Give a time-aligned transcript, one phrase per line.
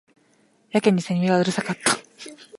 [0.71, 1.95] やけに蝉がうるさかった